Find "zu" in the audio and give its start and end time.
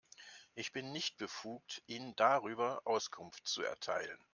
3.47-3.61